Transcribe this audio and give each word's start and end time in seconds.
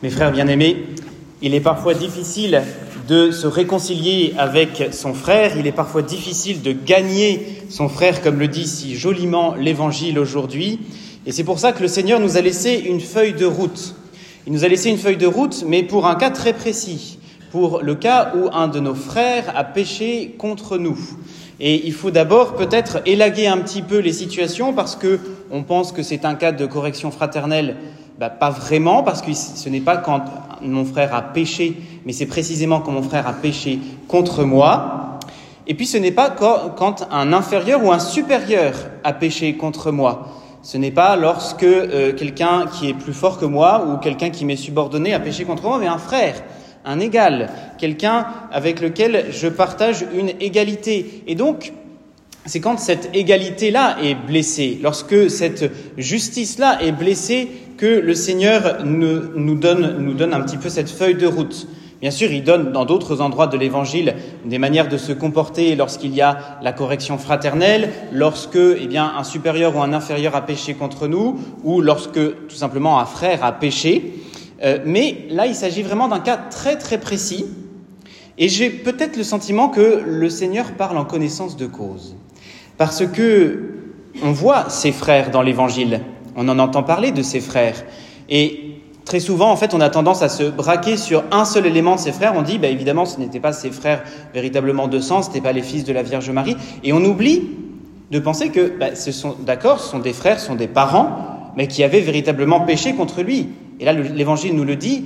Mes 0.00 0.10
frères 0.10 0.30
bien-aimés, 0.30 0.84
il 1.42 1.56
est 1.56 1.60
parfois 1.60 1.92
difficile 1.92 2.62
de 3.08 3.32
se 3.32 3.48
réconcilier 3.48 4.32
avec 4.38 4.90
son 4.92 5.12
frère, 5.12 5.56
il 5.56 5.66
est 5.66 5.72
parfois 5.72 6.02
difficile 6.02 6.62
de 6.62 6.70
gagner 6.70 7.64
son 7.68 7.88
frère, 7.88 8.22
comme 8.22 8.38
le 8.38 8.46
dit 8.46 8.68
si 8.68 8.94
joliment 8.94 9.56
l'Évangile 9.56 10.20
aujourd'hui, 10.20 10.78
et 11.26 11.32
c'est 11.32 11.42
pour 11.42 11.58
ça 11.58 11.72
que 11.72 11.82
le 11.82 11.88
Seigneur 11.88 12.20
nous 12.20 12.36
a 12.36 12.40
laissé 12.40 12.74
une 12.86 13.00
feuille 13.00 13.32
de 13.32 13.44
route. 13.44 13.96
Il 14.46 14.52
nous 14.52 14.64
a 14.64 14.68
laissé 14.68 14.88
une 14.88 14.98
feuille 14.98 15.16
de 15.16 15.26
route, 15.26 15.64
mais 15.66 15.82
pour 15.82 16.06
un 16.06 16.14
cas 16.14 16.30
très 16.30 16.52
précis, 16.52 17.18
pour 17.50 17.82
le 17.82 17.96
cas 17.96 18.34
où 18.36 18.50
un 18.52 18.68
de 18.68 18.78
nos 18.78 18.94
frères 18.94 19.52
a 19.56 19.64
péché 19.64 20.36
contre 20.38 20.78
nous. 20.78 20.98
Et 21.58 21.88
il 21.88 21.92
faut 21.92 22.12
d'abord 22.12 22.54
peut-être 22.54 23.00
élaguer 23.04 23.48
un 23.48 23.58
petit 23.58 23.82
peu 23.82 23.98
les 23.98 24.12
situations 24.12 24.72
parce 24.72 24.94
que 24.94 25.18
on 25.50 25.64
pense 25.64 25.90
que 25.90 26.04
c'est 26.04 26.24
un 26.24 26.36
cas 26.36 26.52
de 26.52 26.66
correction 26.66 27.10
fraternelle 27.10 27.74
bah, 28.18 28.30
Pas 28.30 28.50
vraiment, 28.50 29.02
parce 29.02 29.22
que 29.22 29.32
ce 29.32 29.68
n'est 29.68 29.80
pas 29.80 29.96
quand 29.96 30.24
mon 30.60 30.84
frère 30.84 31.14
a 31.14 31.22
péché, 31.22 31.76
mais 32.04 32.12
c'est 32.12 32.26
précisément 32.26 32.80
quand 32.80 32.92
mon 32.92 33.02
frère 33.02 33.26
a 33.26 33.32
péché 33.32 33.78
contre 34.08 34.44
moi. 34.44 35.18
Et 35.66 35.74
puis 35.74 35.86
ce 35.86 35.98
n'est 35.98 36.12
pas 36.12 36.30
quand 36.30 37.06
un 37.10 37.32
inférieur 37.32 37.84
ou 37.84 37.92
un 37.92 37.98
supérieur 37.98 38.74
a 39.04 39.12
péché 39.12 39.54
contre 39.56 39.92
moi. 39.92 40.28
Ce 40.62 40.76
n'est 40.76 40.90
pas 40.90 41.16
lorsque 41.16 41.62
euh, 41.62 42.12
quelqu'un 42.12 42.66
qui 42.66 42.88
est 42.88 42.94
plus 42.94 43.12
fort 43.12 43.38
que 43.38 43.44
moi 43.44 43.86
ou 43.86 43.96
quelqu'un 43.98 44.30
qui 44.30 44.44
m'est 44.44 44.56
subordonné 44.56 45.14
a 45.14 45.20
péché 45.20 45.44
contre 45.44 45.62
moi, 45.62 45.78
mais 45.78 45.86
un 45.86 45.98
frère, 45.98 46.42
un 46.84 47.00
égal, 47.00 47.50
quelqu'un 47.78 48.26
avec 48.50 48.80
lequel 48.80 49.26
je 49.30 49.48
partage 49.48 50.04
une 50.14 50.30
égalité. 50.40 51.22
Et 51.26 51.34
donc, 51.34 51.72
c'est 52.48 52.60
quand 52.60 52.78
cette 52.78 53.10
égalité-là 53.14 53.98
est 54.02 54.14
blessée, 54.14 54.78
lorsque 54.82 55.30
cette 55.30 55.70
justice-là 55.96 56.82
est 56.82 56.92
blessée, 56.92 57.48
que 57.76 57.86
le 57.86 58.14
Seigneur 58.14 58.84
nous, 58.84 59.54
donne, 59.54 60.34
un 60.34 60.40
petit 60.40 60.56
peu 60.56 60.68
cette 60.68 60.90
feuille 60.90 61.14
de 61.14 61.26
route. 61.26 61.68
Bien 62.00 62.10
sûr, 62.10 62.30
il 62.30 62.44
donne 62.44 62.72
dans 62.72 62.84
d'autres 62.84 63.20
endroits 63.20 63.46
de 63.46 63.56
l'Évangile 63.56 64.14
des 64.44 64.58
manières 64.58 64.88
de 64.88 64.96
se 64.96 65.12
comporter 65.12 65.74
lorsqu'il 65.76 66.14
y 66.14 66.20
a 66.20 66.58
la 66.62 66.72
correction 66.72 67.18
fraternelle, 67.18 67.90
lorsque 68.12 68.56
eh 68.56 68.86
bien, 68.86 69.12
un 69.16 69.24
supérieur 69.24 69.76
ou 69.76 69.82
un 69.82 69.92
inférieur 69.92 70.36
a 70.36 70.42
péché 70.42 70.74
contre 70.74 71.06
nous, 71.06 71.38
ou 71.64 71.80
lorsque 71.80 72.20
tout 72.48 72.54
simplement 72.54 73.00
un 73.00 73.06
frère 73.06 73.44
a 73.44 73.52
péché. 73.52 74.14
Euh, 74.62 74.78
mais 74.84 75.26
là, 75.30 75.46
il 75.46 75.54
s'agit 75.54 75.82
vraiment 75.82 76.08
d'un 76.08 76.20
cas 76.20 76.36
très 76.36 76.76
très 76.76 76.98
précis. 76.98 77.46
Et 78.38 78.48
j'ai 78.48 78.70
peut-être 78.70 79.16
le 79.16 79.24
sentiment 79.24 79.68
que 79.68 80.02
le 80.04 80.30
Seigneur 80.30 80.72
parle 80.72 80.98
en 80.98 81.04
connaissance 81.04 81.56
de 81.56 81.66
cause. 81.66 82.14
Parce 82.78 83.06
que 83.06 83.74
on 84.22 84.32
voit 84.32 84.70
ses 84.70 84.92
frères 84.92 85.30
dans 85.30 85.42
l'Évangile. 85.42 86.00
On 86.36 86.48
en 86.48 86.58
entend 86.58 86.82
parler 86.82 87.12
de 87.12 87.22
ses 87.22 87.40
frères. 87.40 87.84
Et 88.28 88.80
très 89.04 89.20
souvent, 89.20 89.50
en 89.50 89.56
fait, 89.56 89.74
on 89.74 89.80
a 89.80 89.90
tendance 89.90 90.22
à 90.22 90.28
se 90.28 90.44
braquer 90.44 90.96
sur 90.96 91.24
un 91.30 91.44
seul 91.44 91.66
élément 91.66 91.96
de 91.96 92.00
ses 92.00 92.12
frères. 92.12 92.34
On 92.36 92.42
dit, 92.42 92.58
bah, 92.58 92.68
évidemment, 92.68 93.04
ce 93.04 93.18
n'étaient 93.18 93.40
pas 93.40 93.52
ses 93.52 93.70
frères 93.70 94.02
véritablement 94.34 94.88
de 94.88 94.98
sang, 95.00 95.22
ce 95.22 95.28
n'étaient 95.28 95.40
pas 95.40 95.52
les 95.52 95.62
fils 95.62 95.84
de 95.84 95.92
la 95.92 96.02
Vierge 96.02 96.30
Marie. 96.30 96.56
Et 96.84 96.92
on 96.92 97.04
oublie 97.04 97.48
de 98.10 98.18
penser 98.18 98.50
que, 98.50 98.72
bah, 98.78 98.94
ce 98.94 99.12
sont, 99.12 99.36
d'accord, 99.44 99.80
ce 99.80 99.90
sont 99.90 99.98
des 99.98 100.12
frères, 100.12 100.40
ce 100.40 100.46
sont 100.46 100.54
des 100.54 100.68
parents, 100.68 101.52
mais 101.56 101.66
qui 101.68 101.82
avaient 101.82 102.00
véritablement 102.00 102.60
péché 102.60 102.94
contre 102.94 103.22
lui. 103.22 103.48
Et 103.80 103.84
là, 103.84 103.92
l'Évangile 103.92 104.54
nous 104.54 104.64
le 104.64 104.76
dit, 104.76 105.04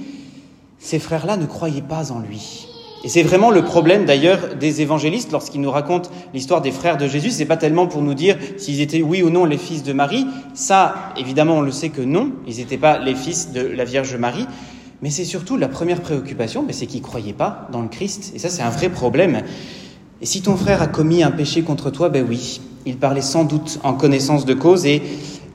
ces 0.78 0.98
frères-là 0.98 1.36
ne 1.36 1.46
croyaient 1.46 1.82
pas 1.82 2.12
en 2.12 2.20
lui. 2.20 2.66
Et 3.04 3.08
c'est 3.08 3.22
vraiment 3.22 3.50
le 3.50 3.64
problème 3.64 4.04
d'ailleurs 4.04 4.54
des 4.58 4.80
évangélistes 4.80 5.32
lorsqu'ils 5.32 5.60
nous 5.60 5.70
racontent 5.70 6.10
l'histoire 6.34 6.60
des 6.60 6.70
frères 6.70 6.96
de 6.96 7.08
Jésus. 7.08 7.30
C'est 7.30 7.46
pas 7.46 7.56
tellement 7.56 7.86
pour 7.86 8.00
nous 8.00 8.14
dire 8.14 8.36
s'ils 8.58 8.80
étaient 8.80 9.02
oui 9.02 9.22
ou 9.22 9.30
non 9.30 9.44
les 9.44 9.58
fils 9.58 9.82
de 9.82 9.92
Marie. 9.92 10.26
Ça, 10.54 11.12
évidemment, 11.16 11.56
on 11.56 11.62
le 11.62 11.72
sait 11.72 11.88
que 11.88 12.02
non, 12.02 12.30
ils 12.46 12.58
n'étaient 12.58 12.78
pas 12.78 12.98
les 12.98 13.16
fils 13.16 13.52
de 13.52 13.60
la 13.60 13.84
Vierge 13.84 14.14
Marie. 14.14 14.46
Mais 15.02 15.10
c'est 15.10 15.24
surtout 15.24 15.56
la 15.56 15.66
première 15.66 16.00
préoccupation, 16.00 16.64
c'est 16.70 16.86
qu'ils 16.86 17.02
croyaient 17.02 17.32
pas 17.32 17.68
dans 17.72 17.82
le 17.82 17.88
Christ. 17.88 18.32
Et 18.36 18.38
ça, 18.38 18.48
c'est 18.48 18.62
un 18.62 18.70
vrai 18.70 18.88
problème. 18.88 19.42
Et 20.20 20.26
si 20.26 20.42
ton 20.42 20.56
frère 20.56 20.80
a 20.80 20.86
commis 20.86 21.24
un 21.24 21.32
péché 21.32 21.62
contre 21.62 21.90
toi, 21.90 22.08
ben 22.08 22.24
oui, 22.28 22.60
il 22.86 22.96
parlait 22.98 23.20
sans 23.20 23.42
doute 23.42 23.80
en 23.82 23.94
connaissance 23.94 24.44
de 24.44 24.54
cause 24.54 24.86
et 24.86 25.02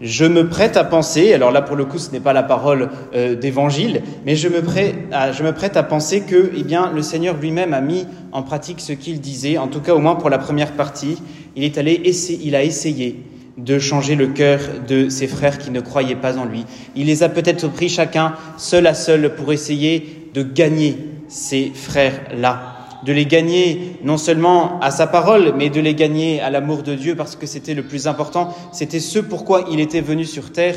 je 0.01 0.25
me 0.25 0.47
prête 0.47 0.77
à 0.77 0.83
penser, 0.83 1.33
alors 1.33 1.51
là 1.51 1.61
pour 1.61 1.75
le 1.75 1.85
coup 1.85 1.97
ce 1.97 2.11
n'est 2.11 2.19
pas 2.19 2.33
la 2.33 2.43
parole 2.43 2.89
euh, 3.15 3.35
d'évangile, 3.35 4.01
mais 4.25 4.35
je 4.35 4.47
me, 4.47 4.61
prête 4.61 4.95
à, 5.11 5.31
je 5.31 5.43
me 5.43 5.51
prête 5.51 5.77
à 5.77 5.83
penser 5.83 6.21
que 6.21 6.51
eh 6.55 6.63
bien, 6.63 6.91
le 6.93 7.01
Seigneur 7.01 7.37
lui-même 7.37 7.73
a 7.73 7.81
mis 7.81 8.05
en 8.31 8.43
pratique 8.43 8.79
ce 8.79 8.93
qu'il 8.93 9.19
disait, 9.19 9.57
en 9.57 9.67
tout 9.67 9.81
cas 9.81 9.93
au 9.93 9.99
moins 9.99 10.15
pour 10.15 10.29
la 10.29 10.37
première 10.37 10.73
partie, 10.73 11.21
il, 11.55 11.63
est 11.63 11.77
allé 11.77 12.01
essayer, 12.05 12.39
il 12.43 12.55
a 12.55 12.63
essayé 12.63 13.23
de 13.57 13.79
changer 13.79 14.15
le 14.15 14.27
cœur 14.27 14.59
de 14.87 15.09
ses 15.09 15.27
frères 15.27 15.57
qui 15.57 15.71
ne 15.71 15.79
croyaient 15.79 16.15
pas 16.15 16.37
en 16.37 16.45
lui. 16.45 16.63
Il 16.95 17.07
les 17.07 17.23
a 17.23 17.29
peut-être 17.29 17.67
pris 17.67 17.89
chacun 17.89 18.33
seul 18.57 18.85
à 18.85 18.93
seul 18.93 19.33
pour 19.33 19.51
essayer 19.51 20.29
de 20.35 20.43
gagner 20.43 20.97
ces 21.27 21.71
frères-là 21.73 22.76
de 23.03 23.13
les 23.13 23.25
gagner 23.25 23.97
non 24.03 24.17
seulement 24.17 24.79
à 24.79 24.91
sa 24.91 25.07
parole, 25.07 25.53
mais 25.55 25.69
de 25.69 25.79
les 25.79 25.95
gagner 25.95 26.41
à 26.41 26.49
l'amour 26.49 26.83
de 26.83 26.95
Dieu, 26.95 27.15
parce 27.15 27.35
que 27.35 27.45
c'était 27.45 27.73
le 27.73 27.83
plus 27.83 28.07
important, 28.07 28.55
c'était 28.71 28.99
ce 28.99 29.19
pourquoi 29.19 29.65
il 29.71 29.79
était 29.79 30.01
venu 30.01 30.25
sur 30.25 30.51
terre, 30.51 30.75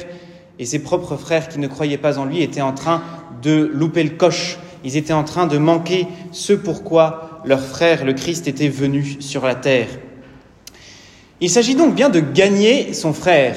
et 0.59 0.67
ses 0.67 0.81
propres 0.81 1.17
frères 1.17 1.49
qui 1.49 1.59
ne 1.59 1.67
croyaient 1.67 1.97
pas 1.97 2.19
en 2.19 2.27
lui 2.27 2.43
étaient 2.43 2.61
en 2.61 2.73
train 2.75 3.03
de 3.43 3.71
louper 3.73 4.03
le 4.03 4.11
coche, 4.11 4.59
ils 4.85 4.97
étaient 4.97 5.13
en 5.13 5.25
train 5.25 5.47
de 5.47 5.59
manquer 5.59 6.07
ce 6.33 6.53
pourquoi 6.53 7.41
leur 7.45 7.61
frère, 7.61 8.05
le 8.05 8.13
Christ, 8.13 8.49
était 8.49 8.69
venu 8.69 9.17
sur 9.21 9.45
la 9.45 9.55
terre. 9.55 9.89
Il 11.41 11.49
s'agit 11.49 11.75
donc 11.75 11.95
bien 11.95 12.11
de 12.11 12.21
gagner 12.21 12.93
son 12.93 13.15
frère, 13.15 13.57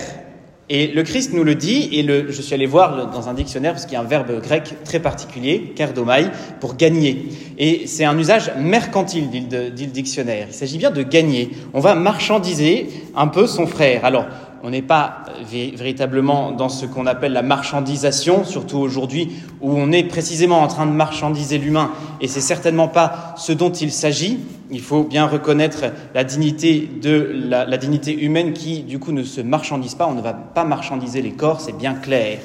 et 0.75 0.88
le 0.88 1.03
Christ 1.03 1.34
nous 1.34 1.44
le 1.44 1.53
dit, 1.53 1.88
et 1.91 2.03
je 2.03 2.41
suis 2.41 2.56
allé 2.56 2.66
voir 2.66 3.11
dans 3.11 3.29
un 3.29 3.35
dictionnaire, 3.35 3.73
parce 3.73 3.85
qu'il 3.85 3.94
y 3.94 3.95
a 3.95 4.01
un 4.01 4.06
verbe 4.06 4.41
grec 4.41 4.73
très 4.84 5.00
particulier, 5.00 5.72
kerdomai, 5.75 6.31
pour 6.59 6.78
gagner. 6.78 7.28
Et 7.59 7.85
c'est 7.85 8.06
un 8.06 8.17
usage 8.17 8.51
mercantile, 8.57 9.29
dit 9.29 9.45
le, 9.51 9.69
dit 9.69 9.85
le 9.85 9.91
dictionnaire. 9.91 10.47
Il 10.50 10.53
s'agit 10.56 10.79
bien 10.79 10.89
de 10.89 11.03
gagner. 11.03 11.51
On 11.75 11.79
va 11.79 11.94
marchandiser 11.94 12.89
un 13.16 13.28
peu 13.28 13.45
son 13.45 13.67
frère. 13.67 14.03
Alors, 14.03 14.25
on 14.66 14.69
n'est 14.69 14.81
pas 14.81 15.25
véritablement 15.51 16.51
dans 16.51 16.69
ce 16.69 16.85
qu'on 16.85 17.06
appelle 17.06 17.34
la 17.34 17.41
marchandisation, 17.41 18.46
surtout 18.46 18.78
aujourd'hui 18.78 19.34
où 19.59 19.74
on 19.74 19.91
est 19.91 20.06
précisément 20.06 20.62
en 20.62 20.68
train 20.68 20.85
de 20.85 20.91
marchandiser 20.91 21.57
l'humain, 21.57 21.91
et 22.22 22.29
c'est 22.29 22.40
certainement 22.40 22.88
pas 22.88 23.35
ce 23.38 23.51
dont 23.51 23.72
il 23.72 23.91
s'agit. 23.91 24.40
Il 24.72 24.79
faut 24.79 25.03
bien 25.03 25.28
reconnaître 25.28 25.84
la 26.16 26.24
dignité 26.24 26.90
de 27.01 27.29
la, 27.50 27.66
la, 27.66 27.78
dignité 27.78 28.18
humaine 28.18 28.53
qui, 28.53 28.84
du 28.84 29.00
coup, 29.00 29.12
ne 29.12 29.24
se 29.24 29.41
marchandise 29.41 29.96
pas. 29.96 30.07
On 30.07 30.13
ne 30.13 30.22
va 30.22 30.34
pas 30.34 30.63
marchandiser 30.63 31.22
les 31.22 31.34
corps, 31.34 31.59
c'est 31.59 31.78
bien 31.78 31.94
clair. 31.94 32.40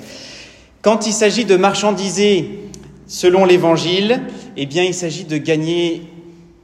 Quand 0.83 1.07
il 1.07 1.13
s'agit 1.13 1.45
de 1.45 1.57
marchandiser 1.57 2.69
selon 3.07 3.45
l'Évangile, 3.45 4.23
eh 4.57 4.67
bien, 4.67 4.83
il 4.83 4.93
s'agit 4.93 5.25
de 5.25 5.39
gagner 5.39 6.03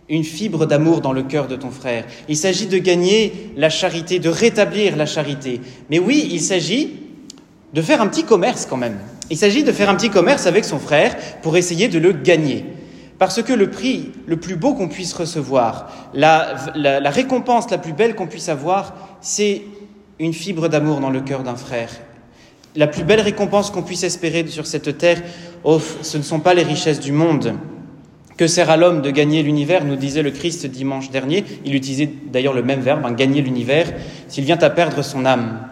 une 0.08 0.24
fibre 0.24 0.66
d'amour 0.66 1.00
dans 1.00 1.12
le 1.12 1.22
cœur 1.22 1.48
de 1.48 1.56
ton 1.56 1.70
frère. 1.70 2.04
Il 2.28 2.36
s'agit 2.36 2.66
de 2.66 2.78
gagner 2.78 3.52
la 3.56 3.70
charité, 3.70 4.18
de 4.18 4.28
rétablir 4.28 4.96
la 4.96 5.06
charité. 5.06 5.60
Mais 5.90 5.98
oui, 5.98 6.28
il 6.30 6.40
s'agit 6.40 7.00
de 7.72 7.82
faire 7.82 8.00
un 8.00 8.06
petit 8.06 8.24
commerce 8.24 8.66
quand 8.66 8.76
même. 8.76 8.98
Il 9.30 9.38
s'agit 9.38 9.64
de 9.64 9.72
faire 9.72 9.88
un 9.88 9.94
petit 9.94 10.10
commerce 10.10 10.46
avec 10.46 10.64
son 10.64 10.78
frère 10.78 11.16
pour 11.42 11.56
essayer 11.56 11.88
de 11.88 11.98
le 11.98 12.12
gagner. 12.12 12.66
Parce 13.18 13.42
que 13.42 13.52
le 13.52 13.70
prix 13.70 14.10
le 14.26 14.36
plus 14.36 14.56
beau 14.56 14.74
qu'on 14.74 14.88
puisse 14.88 15.14
recevoir, 15.14 15.90
la, 16.12 16.54
récompense 17.10 17.70
la 17.70 17.78
plus 17.78 17.92
belle 17.92 18.14
qu'on 18.14 18.26
puisse 18.26 18.48
avoir, 18.48 18.94
c'est 19.20 19.62
une 20.18 20.34
fibre 20.34 20.68
d'amour 20.68 21.00
dans 21.00 21.10
le 21.10 21.20
cœur 21.20 21.42
d'un 21.42 21.56
frère. 21.56 21.88
La 22.76 22.86
plus 22.86 23.04
belle 23.04 23.20
récompense 23.20 23.70
qu'on 23.70 23.82
puisse 23.82 24.02
espérer 24.02 24.46
sur 24.48 24.66
cette 24.66 24.98
terre, 24.98 25.22
oh, 25.62 25.80
ce 26.02 26.18
ne 26.18 26.22
sont 26.22 26.40
pas 26.40 26.54
les 26.54 26.64
richesses 26.64 27.00
du 27.00 27.12
monde, 27.12 27.54
que 28.36 28.46
sert 28.46 28.70
à 28.70 28.76
l'homme 28.76 29.02
de 29.02 29.10
gagner 29.10 29.42
l'univers 29.42 29.84
nous 29.84 29.96
disait 29.96 30.22
le 30.22 30.30
Christ 30.30 30.66
dimanche 30.66 31.10
dernier. 31.10 31.44
Il 31.64 31.74
utilisait 31.74 32.10
d'ailleurs 32.32 32.54
le 32.54 32.62
même 32.62 32.80
verbe, 32.80 33.04
hein, 33.04 33.12
gagner 33.12 33.42
l'univers, 33.42 33.92
s'il 34.28 34.44
vient 34.44 34.58
à 34.58 34.70
perdre 34.70 35.02
son 35.02 35.24
âme. 35.24 35.68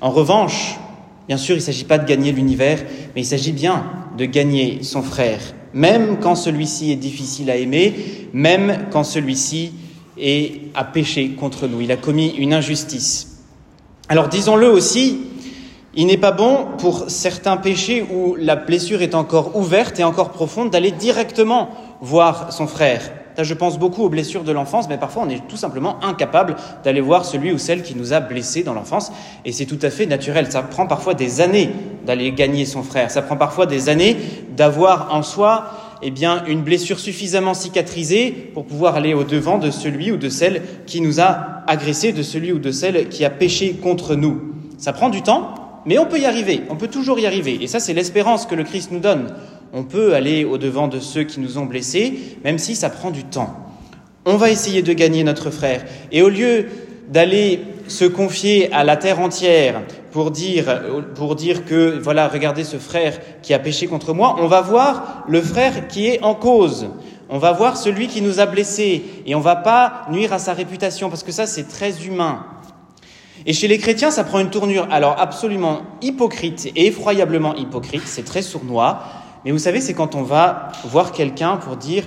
En 0.00 0.10
revanche, 0.10 0.78
bien 1.26 1.36
sûr, 1.36 1.54
il 1.54 1.58
ne 1.58 1.64
s'agit 1.64 1.84
pas 1.84 1.98
de 1.98 2.06
gagner 2.06 2.32
l'univers, 2.32 2.78
mais 3.14 3.22
il 3.22 3.26
s'agit 3.26 3.52
bien 3.52 3.84
de 4.16 4.24
gagner 4.24 4.78
son 4.82 5.02
frère, 5.02 5.40
même 5.74 6.18
quand 6.20 6.34
celui-ci 6.34 6.92
est 6.92 6.96
difficile 6.96 7.50
à 7.50 7.56
aimer, 7.56 7.94
même 8.32 8.86
quand 8.90 9.04
celui-ci 9.04 9.72
est 10.18 10.62
à 10.74 10.84
pécher 10.84 11.30
contre 11.30 11.66
nous. 11.66 11.80
Il 11.80 11.92
a 11.92 11.96
commis 11.96 12.34
une 12.38 12.52
injustice. 12.54 13.44
Alors 14.08 14.28
disons-le 14.28 14.68
aussi, 14.68 15.20
il 15.94 16.06
n'est 16.06 16.16
pas 16.16 16.32
bon 16.32 16.66
pour 16.78 17.10
certains 17.10 17.56
péchés 17.56 18.02
où 18.02 18.34
la 18.36 18.56
blessure 18.56 19.02
est 19.02 19.14
encore 19.14 19.56
ouverte 19.56 19.98
et 19.98 20.04
encore 20.04 20.30
profonde 20.30 20.70
d'aller 20.70 20.92
directement 20.92 21.70
voir 22.00 22.52
son 22.52 22.66
frère. 22.66 23.10
Là, 23.36 23.44
je 23.44 23.54
pense 23.54 23.78
beaucoup 23.78 24.02
aux 24.02 24.08
blessures 24.08 24.42
de 24.42 24.50
l'enfance, 24.50 24.88
mais 24.88 24.98
parfois 24.98 25.22
on 25.24 25.28
est 25.28 25.46
tout 25.46 25.56
simplement 25.56 26.02
incapable 26.02 26.56
d'aller 26.82 27.00
voir 27.00 27.24
celui 27.24 27.52
ou 27.52 27.58
celle 27.58 27.84
qui 27.84 27.94
nous 27.94 28.12
a 28.12 28.18
blessés 28.18 28.64
dans 28.64 28.74
l'enfance, 28.74 29.12
et 29.44 29.52
c'est 29.52 29.66
tout 29.66 29.78
à 29.82 29.90
fait 29.90 30.06
naturel. 30.06 30.50
Ça 30.50 30.62
prend 30.62 30.86
parfois 30.88 31.14
des 31.14 31.40
années 31.40 31.70
d'aller 32.04 32.32
gagner 32.32 32.64
son 32.64 32.82
frère, 32.82 33.12
ça 33.12 33.22
prend 33.22 33.36
parfois 33.36 33.66
des 33.66 33.88
années 33.88 34.16
d'avoir 34.56 35.14
en 35.14 35.22
soi 35.22 35.70
eh 36.02 36.10
bien, 36.10 36.44
une 36.46 36.62
blessure 36.62 36.98
suffisamment 36.98 37.54
cicatrisée 37.54 38.30
pour 38.54 38.64
pouvoir 38.64 38.94
aller 38.96 39.14
au-devant 39.14 39.58
de 39.58 39.70
celui 39.70 40.12
ou 40.12 40.16
de 40.16 40.28
celle 40.28 40.62
qui 40.86 41.00
nous 41.00 41.20
a 41.20 41.62
agressés, 41.66 42.12
de 42.12 42.22
celui 42.22 42.52
ou 42.52 42.58
de 42.58 42.70
celle 42.70 43.08
qui 43.08 43.24
a 43.24 43.30
péché 43.30 43.74
contre 43.74 44.14
nous. 44.14 44.52
Ça 44.78 44.92
prend 44.92 45.08
du 45.08 45.22
temps, 45.22 45.54
mais 45.88 45.98
on 45.98 46.04
peut 46.04 46.18
y 46.18 46.26
arriver, 46.26 46.64
on 46.68 46.76
peut 46.76 46.88
toujours 46.88 47.18
y 47.18 47.24
arriver. 47.24 47.56
Et 47.62 47.66
ça, 47.66 47.80
c'est 47.80 47.94
l'espérance 47.94 48.44
que 48.44 48.54
le 48.54 48.62
Christ 48.62 48.92
nous 48.92 48.98
donne. 48.98 49.34
On 49.72 49.84
peut 49.84 50.12
aller 50.12 50.44
au-devant 50.44 50.86
de 50.86 51.00
ceux 51.00 51.24
qui 51.24 51.40
nous 51.40 51.56
ont 51.56 51.64
blessés, 51.64 52.36
même 52.44 52.58
si 52.58 52.76
ça 52.76 52.90
prend 52.90 53.10
du 53.10 53.24
temps. 53.24 53.56
On 54.26 54.36
va 54.36 54.50
essayer 54.50 54.82
de 54.82 54.92
gagner 54.92 55.24
notre 55.24 55.48
frère. 55.50 55.86
Et 56.12 56.20
au 56.20 56.28
lieu 56.28 56.66
d'aller 57.08 57.60
se 57.86 58.04
confier 58.04 58.70
à 58.70 58.84
la 58.84 58.98
terre 58.98 59.18
entière 59.18 59.80
pour 60.12 60.30
dire, 60.30 60.66
que, 61.64 61.98
voilà, 61.98 62.28
regardez 62.28 62.64
ce 62.64 62.76
frère 62.76 63.18
qui 63.40 63.54
a 63.54 63.58
péché 63.58 63.86
contre 63.86 64.12
moi, 64.12 64.36
on 64.40 64.46
va 64.46 64.60
voir 64.60 65.24
le 65.26 65.40
frère 65.40 65.88
qui 65.88 66.08
est 66.08 66.22
en 66.22 66.34
cause. 66.34 66.90
On 67.30 67.38
va 67.38 67.52
voir 67.52 67.78
celui 67.78 68.08
qui 68.08 68.20
nous 68.20 68.40
a 68.40 68.46
blessés 68.46 69.04
et 69.24 69.34
on 69.34 69.40
va 69.40 69.56
pas 69.56 70.02
nuire 70.10 70.34
à 70.34 70.38
sa 70.38 70.52
réputation 70.52 71.08
parce 71.08 71.22
que 71.22 71.32
ça, 71.32 71.46
c'est 71.46 71.66
très 71.66 72.04
humain. 72.04 72.44
Et 73.46 73.52
chez 73.52 73.68
les 73.68 73.78
chrétiens, 73.78 74.10
ça 74.10 74.24
prend 74.24 74.40
une 74.40 74.50
tournure 74.50 74.86
alors 74.90 75.16
absolument 75.18 75.82
hypocrite 76.02 76.70
et 76.76 76.86
effroyablement 76.86 77.54
hypocrite, 77.56 78.02
c'est 78.06 78.24
très 78.24 78.42
sournois. 78.42 79.00
Mais 79.44 79.50
vous 79.50 79.58
savez, 79.58 79.80
c'est 79.80 79.94
quand 79.94 80.14
on 80.14 80.22
va 80.22 80.72
voir 80.84 81.12
quelqu'un 81.12 81.56
pour 81.56 81.76
dire 81.76 82.04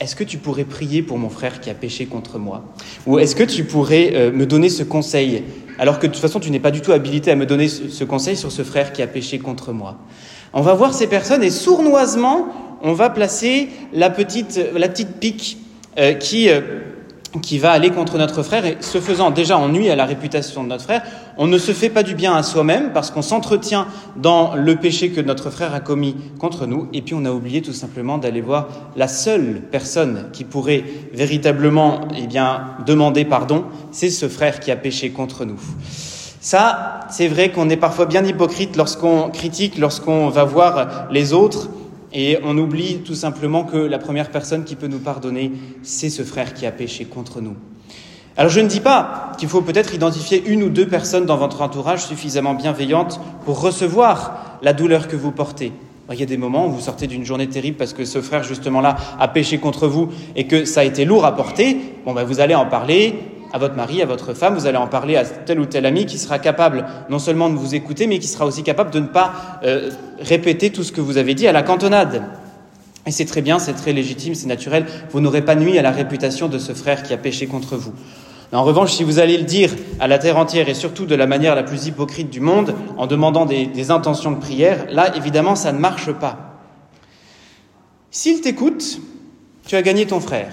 est-ce 0.00 0.14
que 0.14 0.24
tu 0.24 0.38
pourrais 0.38 0.64
prier 0.64 1.02
pour 1.02 1.18
mon 1.18 1.28
frère 1.28 1.60
qui 1.60 1.70
a 1.70 1.74
péché 1.74 2.06
contre 2.06 2.38
moi? 2.38 2.62
Ou 3.06 3.18
est-ce 3.18 3.34
que 3.34 3.42
tu 3.42 3.64
pourrais 3.64 4.12
euh, 4.14 4.30
me 4.30 4.46
donner 4.46 4.68
ce 4.68 4.84
conseil? 4.84 5.42
Alors 5.78 5.98
que 5.98 6.06
de 6.06 6.12
toute 6.12 6.20
façon 6.20 6.40
tu 6.40 6.50
n'es 6.50 6.60
pas 6.60 6.70
du 6.70 6.80
tout 6.80 6.92
habilité 6.92 7.30
à 7.30 7.36
me 7.36 7.46
donner 7.46 7.68
ce 7.68 8.04
conseil 8.04 8.36
sur 8.36 8.52
ce 8.52 8.62
frère 8.62 8.92
qui 8.92 9.02
a 9.02 9.06
péché 9.06 9.38
contre 9.38 9.72
moi. 9.72 9.96
On 10.52 10.60
va 10.60 10.74
voir 10.74 10.94
ces 10.94 11.06
personnes 11.06 11.42
et 11.42 11.50
sournoisement 11.50 12.48
on 12.82 12.92
va 12.92 13.10
placer 13.10 13.68
la 13.92 14.10
petite, 14.10 14.60
la 14.74 14.88
petite 14.88 15.18
pique 15.18 15.58
euh, 15.98 16.14
qui 16.14 16.48
euh, 16.48 16.60
qui 17.42 17.58
va 17.58 17.72
aller 17.72 17.90
contre 17.90 18.18
notre 18.18 18.42
frère. 18.42 18.64
Et 18.64 18.78
ce 18.80 19.00
faisant 19.00 19.30
déjà 19.30 19.58
on 19.58 19.74
à 19.88 19.96
la 19.96 20.04
réputation 20.04 20.64
de 20.64 20.68
notre 20.68 20.84
frère, 20.84 21.02
on 21.36 21.46
ne 21.46 21.58
se 21.58 21.72
fait 21.72 21.90
pas 21.90 22.02
du 22.02 22.14
bien 22.14 22.34
à 22.34 22.42
soi-même 22.42 22.92
parce 22.92 23.10
qu'on 23.10 23.22
s'entretient 23.22 23.86
dans 24.16 24.54
le 24.54 24.76
péché 24.76 25.10
que 25.10 25.20
notre 25.20 25.50
frère 25.50 25.74
a 25.74 25.80
commis 25.80 26.16
contre 26.38 26.66
nous. 26.66 26.88
Et 26.92 27.02
puis 27.02 27.14
on 27.14 27.24
a 27.24 27.30
oublié 27.30 27.62
tout 27.62 27.72
simplement 27.72 28.18
d'aller 28.18 28.40
voir 28.40 28.68
la 28.96 29.08
seule 29.08 29.60
personne 29.70 30.26
qui 30.32 30.44
pourrait 30.44 30.84
véritablement 31.12 32.00
eh 32.16 32.26
bien 32.26 32.76
demander 32.86 33.24
pardon, 33.24 33.64
c'est 33.92 34.10
ce 34.10 34.28
frère 34.28 34.60
qui 34.60 34.70
a 34.70 34.76
péché 34.76 35.10
contre 35.10 35.44
nous. 35.44 35.60
Ça, 36.40 37.00
c'est 37.10 37.28
vrai 37.28 37.50
qu'on 37.50 37.68
est 37.68 37.76
parfois 37.76 38.06
bien 38.06 38.24
hypocrite 38.24 38.76
lorsqu'on 38.76 39.28
critique, 39.28 39.76
lorsqu'on 39.76 40.28
va 40.28 40.44
voir 40.44 41.08
les 41.10 41.32
autres 41.32 41.68
et 42.12 42.38
on 42.42 42.56
oublie 42.56 42.98
tout 42.98 43.14
simplement 43.14 43.64
que 43.64 43.76
la 43.76 43.98
première 43.98 44.30
personne 44.30 44.64
qui 44.64 44.76
peut 44.76 44.86
nous 44.86 44.98
pardonner, 44.98 45.52
c'est 45.82 46.10
ce 46.10 46.22
frère 46.22 46.54
qui 46.54 46.66
a 46.66 46.72
péché 46.72 47.04
contre 47.04 47.40
nous. 47.40 47.56
Alors 48.36 48.52
je 48.52 48.60
ne 48.60 48.68
dis 48.68 48.80
pas 48.80 49.32
qu'il 49.36 49.48
faut 49.48 49.62
peut-être 49.62 49.94
identifier 49.94 50.44
une 50.46 50.62
ou 50.62 50.68
deux 50.68 50.86
personnes 50.86 51.26
dans 51.26 51.36
votre 51.36 51.60
entourage 51.60 52.04
suffisamment 52.04 52.54
bienveillantes 52.54 53.20
pour 53.44 53.60
recevoir 53.60 54.58
la 54.62 54.72
douleur 54.72 55.08
que 55.08 55.16
vous 55.16 55.32
portez. 55.32 55.72
Il 56.10 56.18
y 56.18 56.22
a 56.22 56.26
des 56.26 56.38
moments 56.38 56.66
où 56.66 56.70
vous 56.70 56.80
sortez 56.80 57.06
d'une 57.06 57.24
journée 57.24 57.48
terrible 57.48 57.76
parce 57.76 57.92
que 57.92 58.04
ce 58.04 58.22
frère 58.22 58.42
justement 58.42 58.80
là 58.80 58.96
a 59.18 59.28
péché 59.28 59.58
contre 59.58 59.88
vous 59.88 60.08
et 60.36 60.46
que 60.46 60.64
ça 60.64 60.80
a 60.80 60.84
été 60.84 61.04
lourd 61.04 61.26
à 61.26 61.36
porter. 61.36 61.76
Bon, 62.06 62.14
ben, 62.14 62.24
vous 62.24 62.40
allez 62.40 62.54
en 62.54 62.64
parler, 62.64 63.14
à 63.52 63.58
votre 63.58 63.74
mari, 63.74 64.02
à 64.02 64.06
votre 64.06 64.34
femme, 64.34 64.54
vous 64.54 64.66
allez 64.66 64.76
en 64.76 64.86
parler 64.86 65.16
à 65.16 65.24
tel 65.24 65.60
ou 65.60 65.66
tel 65.66 65.86
ami 65.86 66.06
qui 66.06 66.18
sera 66.18 66.38
capable 66.38 66.84
non 67.08 67.18
seulement 67.18 67.50
de 67.50 67.56
vous 67.56 67.74
écouter, 67.74 68.06
mais 68.06 68.18
qui 68.18 68.28
sera 68.28 68.46
aussi 68.46 68.62
capable 68.62 68.90
de 68.90 69.00
ne 69.00 69.06
pas 69.06 69.32
euh, 69.64 69.90
répéter 70.20 70.70
tout 70.70 70.82
ce 70.82 70.92
que 70.92 71.00
vous 71.00 71.16
avez 71.18 71.34
dit 71.34 71.46
à 71.48 71.52
la 71.52 71.62
cantonade. 71.62 72.22
Et 73.06 73.10
c'est 73.10 73.24
très 73.24 73.40
bien, 73.40 73.58
c'est 73.58 73.72
très 73.72 73.92
légitime, 73.92 74.34
c'est 74.34 74.46
naturel. 74.46 74.84
Vous 75.10 75.20
n'aurez 75.20 75.42
pas 75.42 75.54
nuit 75.54 75.78
à 75.78 75.82
la 75.82 75.90
réputation 75.90 76.48
de 76.48 76.58
ce 76.58 76.72
frère 76.72 77.02
qui 77.02 77.14
a 77.14 77.16
péché 77.16 77.46
contre 77.46 77.76
vous. 77.76 77.94
En 78.52 78.64
revanche, 78.64 78.92
si 78.92 79.04
vous 79.04 79.18
allez 79.18 79.36
le 79.36 79.44
dire 79.44 79.70
à 80.00 80.08
la 80.08 80.18
terre 80.18 80.38
entière 80.38 80.68
et 80.68 80.74
surtout 80.74 81.06
de 81.06 81.14
la 81.14 81.26
manière 81.26 81.54
la 81.54 81.62
plus 81.62 81.86
hypocrite 81.86 82.30
du 82.30 82.40
monde, 82.40 82.74
en 82.96 83.06
demandant 83.06 83.46
des, 83.46 83.66
des 83.66 83.90
intentions 83.90 84.30
de 84.30 84.38
prière, 84.38 84.86
là, 84.90 85.14
évidemment, 85.16 85.54
ça 85.54 85.72
ne 85.72 85.78
marche 85.78 86.12
pas. 86.12 86.60
S'il 88.10 88.40
t'écoute, 88.40 89.00
tu 89.66 89.76
as 89.76 89.82
gagné 89.82 90.06
ton 90.06 90.20
frère. 90.20 90.52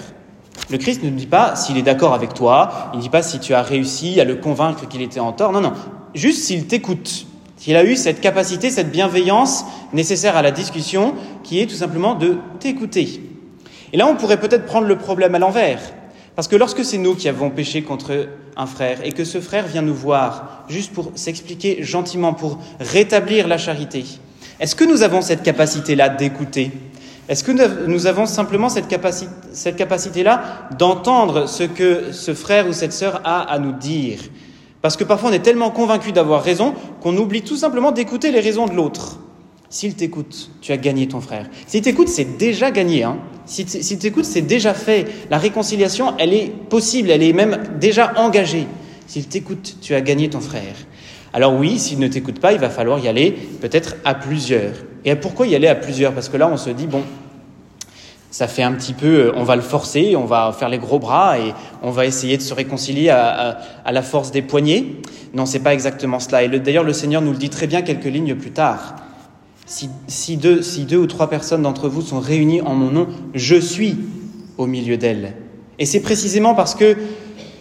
Le 0.70 0.78
Christ 0.78 1.04
ne 1.04 1.10
dit 1.10 1.28
pas 1.28 1.56
s'il 1.56 1.78
est 1.78 1.84
d'accord 1.84 2.14
avec 2.14 2.34
toi, 2.34 2.90
il 2.94 2.98
ne 2.98 3.02
dit 3.02 3.10
pas 3.10 3.22
si 3.22 3.40
tu 3.40 3.54
as 3.54 3.62
réussi 3.62 4.20
à 4.20 4.24
le 4.24 4.36
convaincre 4.36 4.88
qu'il 4.88 5.02
était 5.02 5.20
en 5.20 5.32
tort, 5.32 5.52
non, 5.52 5.62
non, 5.62 5.74
juste 6.14 6.44
s'il 6.44 6.66
t'écoute, 6.66 7.28
s'il 7.58 7.76
a 7.76 7.84
eu 7.84 7.96
cette 7.96 8.20
capacité, 8.20 8.72
cette 8.72 8.92
bienveillance 8.92 9.66
nécessaire 9.94 10.36
à 10.36 10.42
la 10.42 10.52
discussion, 10.52 11.14
qui 11.44 11.60
est 11.62 11.68
tout 11.68 11.76
simplement 11.76 12.16
de 12.16 12.38
t'écouter. 12.60 13.22
Et 13.94 13.98
là, 13.98 14.08
on 14.08 14.16
pourrait 14.16 14.40
peut-être 14.40 14.66
prendre 14.66 14.88
le 14.88 14.98
problème 14.98 15.36
à 15.36 15.40
l'envers, 15.40 15.80
parce 16.36 16.48
que 16.48 16.56
lorsque 16.56 16.84
c'est 16.84 16.98
nous 16.98 17.16
qui 17.16 17.30
avons 17.30 17.50
péché 17.50 17.84
contre 17.84 18.28
un 18.58 18.66
frère, 18.66 19.06
et 19.06 19.12
que 19.12 19.24
ce 19.24 19.40
frère 19.40 19.68
vient 19.68 19.82
nous 19.82 19.94
voir, 19.94 20.64
juste 20.68 20.94
pour 20.94 21.12
s'expliquer 21.16 21.84
gentiment, 21.84 22.34
pour 22.34 22.60
rétablir 22.80 23.48
la 23.48 23.58
charité, 23.58 24.04
est-ce 24.60 24.76
que 24.76 24.86
nous 24.86 25.04
avons 25.04 25.22
cette 25.22 25.44
capacité-là 25.44 26.10
d'écouter? 26.10 26.72
Est-ce 27.28 27.44
que 27.44 27.52
nous 27.88 28.06
avons 28.06 28.26
simplement 28.28 28.70
cette, 28.70 28.88
capacité-là 28.88 30.70
d'entendre 30.78 31.48
ce 31.48 31.64
que 31.64 32.12
ce 32.12 32.34
frère 32.34 32.68
ou 32.68 32.74
cette 32.74 32.94
sœur 32.94 33.22
a 33.24 33.42
à 33.42 33.58
nous 33.58 33.74
dire? 33.74 34.20
Parce 34.82 34.96
que 34.96 35.04
parfois 35.04 35.32
on 35.32 35.34
est 35.34 35.40
tellement 35.40 35.72
convaincu 35.72 36.12
d'avoir 36.12 36.44
raison 36.44 36.76
qu'on 37.02 37.18
oublie 37.18 37.42
tout 37.42 37.56
simplement 37.56 37.92
d'écouter 37.92 38.32
les 38.32 38.42
raisons 38.42 38.68
de 38.68 38.74
l'autre. 38.74 39.20
S'il 39.70 39.96
t'écoute, 39.96 40.52
tu 40.62 40.72
as 40.72 40.78
gagné 40.78 41.08
ton 41.08 41.20
frère. 41.20 41.50
S'il 41.66 41.82
t'écoute, 41.82 42.08
c'est 42.08 42.38
déjà 42.38 42.70
gagné. 42.70 43.04
Hein. 43.04 43.18
S'il 43.46 43.98
t'écoute, 43.98 44.26
c'est 44.26 44.42
déjà 44.42 44.76
fait. 44.76 45.06
La 45.32 45.40
réconciliation, 45.40 46.14
elle 46.20 46.34
est 46.34 46.54
possible, 46.70 47.10
elle 47.10 47.24
est 47.24 47.34
même 47.34 47.64
déjà 47.80 48.14
engagée. 48.18 48.68
S'il 49.08 49.28
t'écoute, 49.28 49.78
tu 49.82 49.96
as 49.96 50.02
gagné 50.02 50.30
ton 50.30 50.40
frère. 50.40 50.76
Alors 51.36 51.54
oui, 51.54 51.80
s'il 51.80 52.00
ne 52.00 52.08
t'écoute 52.08 52.40
pas, 52.40 52.54
il 52.54 52.60
va 52.60 52.70
falloir 52.70 52.98
y 52.98 53.10
aller 53.10 53.32
peut-être 53.60 53.98
à 54.06 54.16
plusieurs. 54.16 54.72
Et 55.04 55.14
pourquoi 55.16 55.46
y 55.48 55.54
aller 55.54 55.68
à 55.68 55.76
plusieurs? 55.76 56.14
Parce 56.14 56.30
que 56.30 56.38
là, 56.38 56.48
on 56.50 56.56
se 56.56 56.70
dit, 56.70 56.88
bon, 56.88 57.04
ça 58.32 58.48
fait 58.48 58.64
un 58.64 58.72
petit 58.72 58.94
peu, 58.94 59.08
euh, 59.08 59.32
on 59.36 59.44
va 59.44 59.58
le 59.58 59.62
forcer, 59.62 60.16
on 60.16 60.24
va 60.24 60.56
faire 60.58 60.70
les 60.70 60.78
gros 60.78 60.98
bras 60.98 61.38
et 61.38 61.54
on 61.84 61.92
va 61.92 62.06
essayer 62.06 62.38
de 62.38 62.42
se 62.42 62.54
réconcilier 62.54 63.10
à, 63.10 63.58
la 63.92 64.02
force 64.02 64.32
des 64.32 64.42
poignets. 64.42 64.86
Non, 65.34 65.46
c'est 65.46 65.60
pas 65.60 65.74
exactement 65.74 66.22
cela. 66.22 66.42
Et 66.42 66.48
d'ailleurs, 66.48 66.86
le 66.86 66.94
Seigneur 66.94 67.22
nous 67.22 67.34
le 67.34 67.38
dit 67.38 67.50
très 67.50 67.68
bien 67.68 67.82
quelques 67.82 68.06
lignes 68.06 68.36
plus 68.36 68.52
tard. 68.52 68.96
Si, 69.66 70.38
deux, 70.38 70.62
si 70.62 70.86
deux 70.86 71.00
ou 71.00 71.08
trois 71.08 71.30
personnes 71.30 71.64
d'entre 71.64 71.90
vous 71.90 72.02
sont 72.02 72.22
réunies 72.22 72.62
en 72.62 72.76
mon 72.76 72.92
nom, 72.92 73.08
je 73.34 73.58
suis 73.58 73.98
au 74.58 74.68
milieu 74.68 74.96
d'elles. 74.96 75.34
Et 75.80 75.86
c'est 75.86 76.00
précisément 76.00 76.56
parce 76.56 76.76
que 76.76 76.96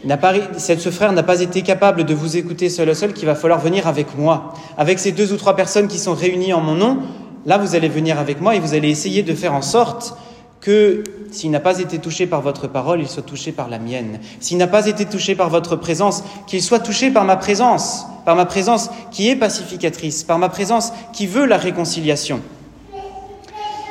ce 0.07 0.91
frère 0.91 1.13
n'a 1.13 1.23
pas 1.23 1.41
été 1.41 1.63
capable 1.63 2.05
de 2.05 2.15
vous 2.15 2.37
écouter 2.37 2.69
seul 2.69 2.91
à 2.91 2.95
seul 2.95 3.13
qu'il 3.13 3.27
va 3.27 3.35
falloir 3.35 3.61
venir 3.61 3.87
avec 3.87 4.17
moi. 4.17 4.55
Avec 4.77 4.99
ces 4.99 5.13
deux 5.13 5.33
ou 5.33 5.37
trois 5.37 5.57
personnes 5.57 5.89
qui 5.89 5.99
sont 5.99 6.15
réunies 6.15 6.53
en 6.53 6.61
mon 6.61 6.75
nom, 6.75 6.99
là 7.47 7.59
vous 7.59 7.75
allez 7.75 7.89
venir 7.89 8.19
avec 8.19 8.41
moi 8.41 8.55
et 8.55 8.61
vous 8.61 8.75
allez 8.75 8.91
essayer 8.91 9.23
de 9.23 9.35
faire 9.35 9.55
en 9.55 9.63
sorte 9.63 10.17
que 10.61 11.05
s'il 11.31 11.51
n'a 11.51 11.61
pas 11.61 11.79
été 11.79 11.99
touché 11.99 12.27
par 12.27 12.41
votre 12.41 12.69
parole, 12.69 13.01
il 13.01 13.09
soit 13.09 13.23
touché 13.23 13.53
par 13.53 13.69
la 13.69 13.79
mienne. 13.79 14.19
S'il 14.41 14.57
n'a 14.57 14.67
pas 14.67 14.87
été 14.87 15.05
touché 15.05 15.35
par 15.35 15.51
votre 15.51 15.77
présence, 15.77 16.25
qu'il 16.47 16.63
soit 16.63 16.79
touché 16.79 17.11
par 17.11 17.25
ma 17.25 17.37
présence, 17.37 18.07
par 18.25 18.35
ma 18.35 18.47
présence 18.47 18.89
qui 19.11 19.29
est 19.29 19.37
pacificatrice, 19.37 20.23
par 20.23 20.39
ma 20.39 20.49
présence 20.49 20.93
qui 21.13 21.27
veut 21.27 21.45
la 21.45 21.59
réconciliation. 21.59 22.41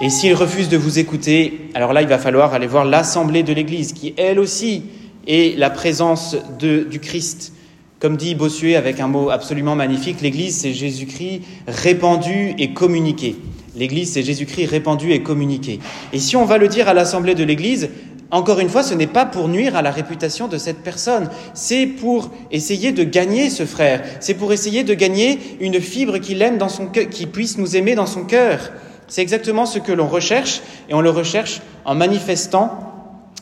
Et 0.02 0.10
s'il 0.10 0.34
refuse 0.34 0.68
de 0.70 0.78
vous 0.78 0.98
écouter, 1.00 1.70
alors 1.76 1.94
là, 1.94 2.02
il 2.02 2.08
va 2.08 2.18
falloir 2.18 2.54
aller 2.54 2.66
voir 2.66 2.86
l'assemblée 2.86 3.44
de 3.44 3.54
l'Église, 3.54 3.94
qui 3.94 4.16
elle 4.18 4.40
aussi 4.40 4.84
est 5.28 5.58
la 5.58 5.70
présence 5.70 6.36
du 6.60 7.00
Christ. 7.00 7.54
Comme 8.00 8.18
dit 8.18 8.36
Bossuet 8.36 8.76
avec 8.76 9.00
un 9.00 9.08
mot 9.08 9.30
absolument 9.30 9.76
magnifique, 9.76 10.22
l'Église, 10.22 10.58
c'est 10.58 10.74
Jésus-Christ 10.74 11.42
répandu 11.68 12.54
et 12.58 12.74
communiqué. 12.74 13.38
L'Église, 13.76 14.12
c'est 14.12 14.24
Jésus-Christ 14.24 14.66
répandu 14.66 15.14
et 15.14 15.24
communiqué. 15.24 15.80
Et 16.12 16.20
si 16.20 16.36
on 16.36 16.46
va 16.46 16.58
le 16.58 16.68
dire 16.68 16.90
à 16.90 16.94
l'assemblée 16.94 17.34
de 17.34 17.44
l'Église, 17.44 17.90
encore 18.30 18.60
une 18.60 18.70
fois, 18.70 18.84
ce 18.84 18.94
n'est 18.94 19.08
pas 19.08 19.26
pour 19.26 19.48
nuire 19.48 19.76
à 19.76 19.82
la 19.82 19.92
réputation 19.92 20.48
de 20.48 20.58
cette 20.58 20.80
personne, 20.80 21.30
c'est 21.54 21.86
pour 21.86 22.32
essayer 22.52 22.92
de 22.92 23.04
gagner 23.04 23.50
ce 23.50 23.66
frère, 23.66 24.04
c'est 24.20 24.34
pour 24.34 24.52
essayer 24.52 24.84
de 24.84 24.94
gagner 24.94 25.40
une 25.60 25.80
fibre 25.80 26.18
qu'il 26.18 26.42
aime 26.42 26.58
dans 26.58 26.68
son 26.68 26.88
cœur, 26.88 27.08
qui 27.10 27.26
puisse 27.26 27.58
nous 27.58 27.76
aimer 27.76 27.96
dans 27.96 28.06
son 28.06 28.24
cœur. 28.24 28.72
C'est 29.08 29.22
exactement 29.22 29.66
ce 29.66 29.80
que 29.80 29.92
l'on 29.92 30.08
recherche, 30.08 30.62
et 30.90 30.94
on 30.94 31.02
le 31.02 31.10
recherche 31.12 31.62
en 31.86 31.96
manifestant 31.96 32.93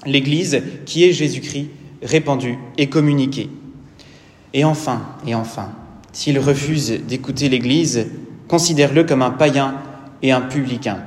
l'Église 0.05 0.61
qui 0.85 1.03
est 1.03 1.13
Jésus-Christ 1.13 1.69
répandu 2.01 2.57
et 2.77 2.87
communiqué. 2.87 3.49
Et 4.53 4.65
enfin, 4.65 5.01
et 5.25 5.35
enfin, 5.35 5.69
s'il 6.11 6.39
refuse 6.39 7.01
d'écouter 7.07 7.49
l'Église, 7.49 8.07
considère-le 8.47 9.03
comme 9.03 9.21
un 9.21 9.31
païen 9.31 9.75
et 10.21 10.31
un 10.31 10.41
publicain. 10.41 10.99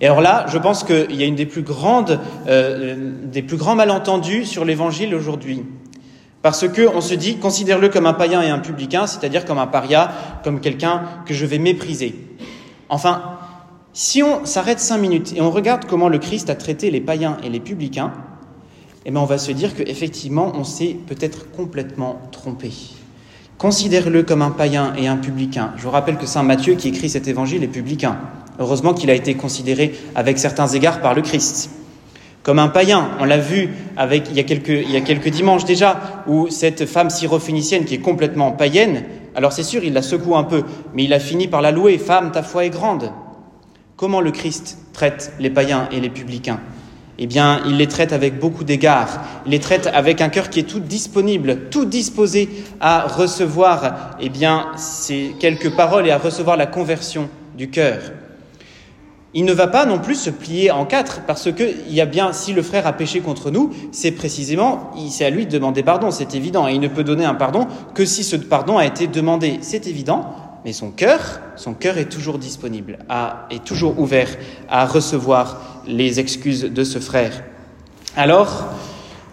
Et 0.00 0.06
alors 0.06 0.20
là, 0.20 0.46
je 0.48 0.58
pense 0.58 0.84
qu'il 0.84 1.14
y 1.14 1.22
a 1.22 1.26
une 1.26 1.34
des 1.34 1.46
plus 1.46 1.62
grandes, 1.62 2.20
euh, 2.46 3.12
des 3.24 3.42
plus 3.42 3.56
grands 3.56 3.74
malentendus 3.74 4.44
sur 4.44 4.64
l'Évangile 4.64 5.14
aujourd'hui. 5.14 5.64
Parce 6.42 6.68
que 6.68 6.88
on 6.94 7.00
se 7.00 7.14
dit, 7.14 7.38
considère-le 7.38 7.88
comme 7.88 8.06
un 8.06 8.14
païen 8.14 8.42
et 8.42 8.48
un 8.48 8.60
publicain, 8.60 9.06
c'est-à-dire 9.06 9.44
comme 9.44 9.58
un 9.58 9.66
paria, 9.66 10.12
comme 10.44 10.60
quelqu'un 10.60 11.02
que 11.26 11.34
je 11.34 11.44
vais 11.46 11.58
mépriser. 11.58 12.14
Enfin, 12.88 13.38
si 13.92 14.22
on 14.22 14.44
s'arrête 14.44 14.78
cinq 14.78 14.98
minutes 14.98 15.32
et 15.34 15.40
on 15.40 15.50
regarde 15.50 15.84
comment 15.86 16.08
le 16.08 16.18
Christ 16.18 16.48
a 16.50 16.54
traité 16.54 16.90
les 16.92 17.00
païens 17.00 17.36
et 17.42 17.48
les 17.48 17.58
publicains, 17.58 18.12
eh 19.08 19.10
bien 19.10 19.22
on 19.22 19.24
va 19.24 19.38
se 19.38 19.52
dire 19.52 19.74
qu'effectivement, 19.74 20.52
on 20.54 20.64
s'est 20.64 20.94
peut-être 21.06 21.50
complètement 21.50 22.20
trompé. 22.30 22.70
considère-le 23.56 24.22
comme 24.22 24.42
un 24.42 24.50
païen 24.50 24.92
et 24.98 25.08
un 25.08 25.16
publicain. 25.16 25.72
Je 25.78 25.84
vous 25.84 25.90
rappelle 25.90 26.18
que 26.18 26.26
Saint 26.26 26.42
Matthieu 26.42 26.74
qui 26.74 26.88
écrit 26.88 27.08
cet 27.08 27.26
évangile 27.26 27.64
est 27.64 27.68
publicain. 27.68 28.18
Heureusement 28.58 28.92
qu'il 28.92 29.08
a 29.08 29.14
été 29.14 29.32
considéré 29.32 29.94
avec 30.14 30.38
certains 30.38 30.68
égards 30.68 31.00
par 31.00 31.14
le 31.14 31.22
Christ. 31.22 31.70
Comme 32.42 32.58
un 32.58 32.68
païen, 32.68 33.12
on 33.18 33.24
l'a 33.24 33.38
vu 33.38 33.70
avec, 33.96 34.28
il, 34.28 34.36
y 34.36 34.40
a 34.40 34.44
quelques, 34.44 34.68
il 34.68 34.90
y 34.90 34.96
a 34.96 35.00
quelques 35.00 35.30
dimanches 35.30 35.64
déjà, 35.64 36.22
où 36.26 36.50
cette 36.50 36.84
femme 36.84 37.08
syrophénicienne 37.08 37.86
qui 37.86 37.94
est 37.94 38.00
complètement 38.00 38.52
païenne, 38.52 39.04
alors 39.34 39.54
c'est 39.54 39.62
sûr, 39.62 39.84
il 39.84 39.94
la 39.94 40.02
secoue 40.02 40.36
un 40.36 40.44
peu, 40.44 40.64
mais 40.92 41.04
il 41.04 41.14
a 41.14 41.18
fini 41.18 41.48
par 41.48 41.62
la 41.62 41.72
louer, 41.72 41.96
femme, 41.96 42.30
ta 42.30 42.42
foi 42.42 42.66
est 42.66 42.70
grande. 42.70 43.10
Comment 43.96 44.20
le 44.20 44.32
Christ 44.32 44.76
traite 44.92 45.32
les 45.40 45.50
païens 45.50 45.88
et 45.92 45.98
les 45.98 46.10
publicains? 46.10 46.60
Eh 47.18 47.26
bien, 47.26 47.60
il 47.66 47.76
les 47.76 47.88
traite 47.88 48.12
avec 48.12 48.38
beaucoup 48.38 48.64
d'égards. 48.64 49.20
Il 49.44 49.52
les 49.52 49.58
traite 49.58 49.88
avec 49.92 50.20
un 50.20 50.28
cœur 50.28 50.50
qui 50.50 50.60
est 50.60 50.64
tout 50.64 50.80
disponible, 50.80 51.68
tout 51.70 51.84
disposé 51.84 52.48
à 52.80 53.06
recevoir, 53.06 54.16
eh 54.20 54.28
bien, 54.28 54.68
ces 54.76 55.34
quelques 55.40 55.74
paroles 55.74 56.06
et 56.06 56.12
à 56.12 56.18
recevoir 56.18 56.56
la 56.56 56.66
conversion 56.66 57.28
du 57.56 57.70
cœur. 57.70 57.98
Il 59.34 59.44
ne 59.44 59.52
va 59.52 59.66
pas 59.66 59.84
non 59.84 59.98
plus 59.98 60.14
se 60.14 60.30
plier 60.30 60.70
en 60.70 60.86
quatre, 60.86 61.22
parce 61.26 61.52
que 61.52 61.64
il 61.88 61.94
y 61.94 62.00
a 62.00 62.06
bien, 62.06 62.32
si 62.32 62.54
le 62.54 62.62
frère 62.62 62.86
a 62.86 62.94
péché 62.94 63.20
contre 63.20 63.50
nous, 63.50 63.72
c'est 63.92 64.12
précisément, 64.12 64.90
c'est 65.10 65.26
à 65.26 65.30
lui 65.30 65.44
de 65.44 65.50
demander 65.50 65.82
pardon, 65.82 66.10
c'est 66.10 66.34
évident, 66.34 66.66
et 66.66 66.72
il 66.72 66.80
ne 66.80 66.88
peut 66.88 67.04
donner 67.04 67.26
un 67.26 67.34
pardon 67.34 67.66
que 67.94 68.06
si 68.06 68.24
ce 68.24 68.36
pardon 68.36 68.78
a 68.78 68.86
été 68.86 69.06
demandé, 69.06 69.58
c'est 69.60 69.86
évident, 69.86 70.34
mais 70.64 70.72
son 70.72 70.90
cœur, 70.90 71.20
son 71.56 71.74
cœur 71.74 71.98
est 71.98 72.08
toujours 72.08 72.38
disponible, 72.38 72.98
est 73.50 73.64
toujours 73.64 73.98
ouvert 73.98 74.28
à 74.68 74.86
recevoir 74.86 75.82
les 75.86 76.20
excuses 76.20 76.64
de 76.64 76.84
ce 76.84 76.98
frère. 76.98 77.42
Alors, 78.16 78.68